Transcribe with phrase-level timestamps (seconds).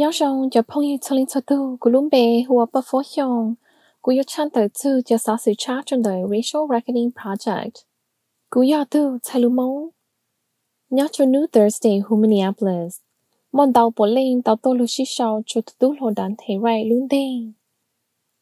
[0.00, 3.02] nhớ rằng cho phong yêu cho linh cho tu của lúc bé hùa bất phố
[3.16, 3.54] hiong
[4.00, 7.70] của yêu chan tới tư cho xã sự cha trong đời racial reckoning project
[8.50, 9.88] của yêu tu thay lưu mong
[10.90, 13.00] nhớ cho nữ Thursday hù Minneapolis
[13.52, 16.84] món tàu bộ lên tàu tô lưu xí sau cho tu tu đàn thể rai
[16.84, 17.52] luôn đen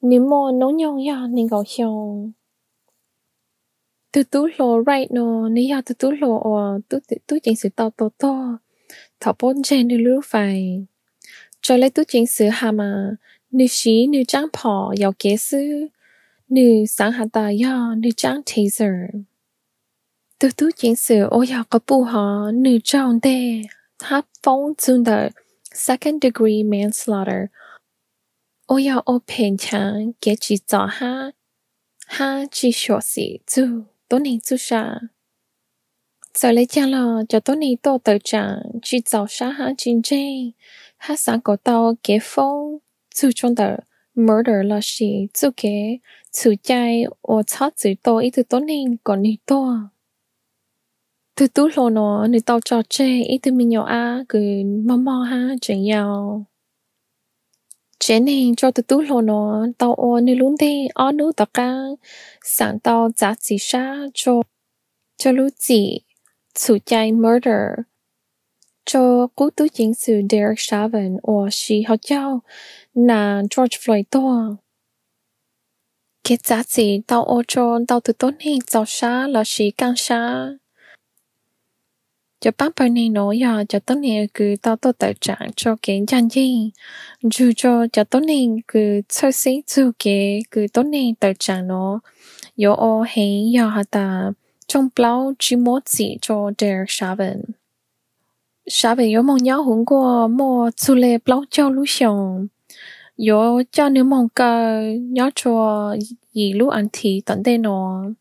[0.00, 2.32] nếu mô nấu nhông ya nên gọi hiong
[4.12, 7.90] tu tu lo right no nếu ya tu tu lo tu tu chính sự tàu
[7.90, 8.56] tàu tàu
[9.20, 10.86] thảo bốn trên đi lưu phải
[11.66, 13.10] cho lấy tu chính sự hà mà
[13.50, 15.86] nữ sĩ nữ trang phò giàu kế sư
[16.48, 18.92] nữ sáng hà ta yo nữ trang taser.
[20.38, 23.62] Tu tu chính sự ô ya có bù họ nữ trang đề
[23.98, 25.30] tháp phong chung đợi,
[25.74, 27.44] second degree manslaughter.
[28.66, 31.30] Ô ya ô, phèn chàng kế chỉ cho ha
[32.06, 33.62] ha chỉ sửa sĩ tu
[34.08, 34.98] tốt nên chú sa
[36.38, 40.02] giờ lấy cha lo cho tốt nên tô tự chàng, chỉ cho sa ha chính
[40.02, 40.50] chính
[40.96, 41.56] ha sáng có
[42.22, 42.78] phong
[43.14, 43.78] chú trong đời
[44.14, 45.50] murder là gì chú
[46.32, 47.04] chú chạy
[47.76, 48.30] chữ ít
[49.04, 49.22] còn
[51.48, 54.40] tú lô nó nữ tao trò chê ít từ mình nhỏ a cứ
[54.84, 56.44] mò mò ha chuyện nhau.
[57.98, 61.74] Chế nên cho từ tú lô nó, tao ô luôn đi ở nữ tao ca
[62.44, 64.42] sáng tàu giá trị sa cho
[65.16, 65.48] cho lúc
[66.54, 67.68] chú chạy murder
[68.86, 72.42] cho cố tứ chính sự Derek Chauvin và sĩ học giáo
[72.94, 74.56] là George Floyd to.
[76.24, 79.96] Kết giá trị tao ô cho tao từ tốt hình tao xa là sĩ càng
[79.96, 80.48] xa.
[82.40, 85.76] Cho bác bà này nói là cho tốt này cứ tao tốt tài trạng cho
[85.82, 86.70] cái nhận gì.
[87.22, 91.68] Dù cho cho tốt này cứ chơi xí dù cái cứ tốt này tài trạng
[91.68, 92.00] nó.
[92.64, 94.32] Yo ô hay ya hả ta,
[94.66, 97.42] trong bao chỉ một gì cho Derek Chauvin.
[98.75, 102.49] 啥呗有梦鸟红过么出来包叫路上，
[103.15, 104.81] 有叫你梦个
[105.13, 105.95] 鸟做
[106.31, 108.15] 一路安提等待喏，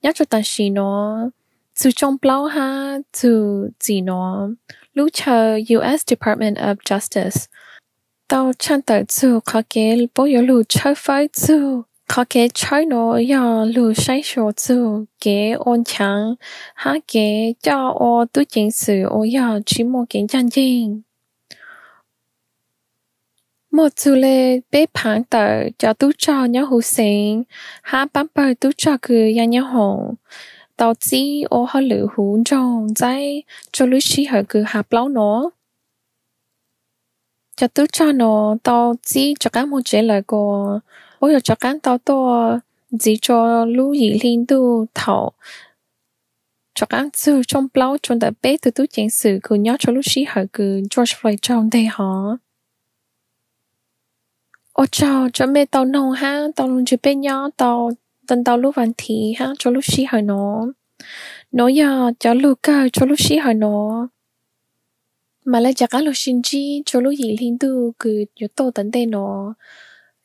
[0.00, 1.30] 鸟做但是喏，
[1.74, 4.56] 就中包哈就gì喏，
[4.92, 6.04] 路chờ U.S.
[6.04, 7.44] Department of Justice
[8.26, 10.92] 到唱的就考给保有路车
[12.07, 16.35] có cái trái nó do lưu sai số chữ cái ôn chẳng
[16.75, 21.01] ha cái cho ô tu chính sự ô do chỉ một cái chân chính
[23.71, 27.43] một chữ lệ bé phản tờ cho tu cho nhớ hữu sinh
[27.81, 30.13] ha bán bờ tu cho cứ ya nhớ hồng
[30.77, 35.09] tao chỉ ô họ lữ hữu trong dây cho lưu sĩ họ cứ hạp lâu
[35.09, 35.49] nó
[37.55, 40.79] cho tu cho nó tao chỉ cho cái một chế lời của
[41.19, 42.61] 我有做緊多多，
[42.99, 45.33] 只做路易領導頭，
[46.75, 51.93] 做緊做中包中特別多多件事，佢要做路時候佢 George Floyd 撞地下。
[54.73, 57.89] 我就準備到弄下，到弄住邊呀，到
[58.25, 60.73] 等到路問題哈，做路時候喏，
[61.51, 64.09] 喏呀，就路街做路時候喏。
[65.49, 69.09] mà lại chắc là xin chi cho lúc gì liên tu cứ yếu tố tận tên
[69.11, 69.55] nó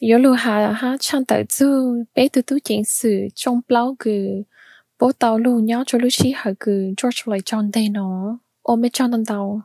[0.00, 4.42] yếu lù hà ha chăn tại zu bé từ tu chuyện sử trong bao cứ
[4.98, 8.80] bố tàu lu nhớ cho lúc chi hà cứ George lại chọn đây nó ôm
[8.80, 9.62] mấy chọn tàu.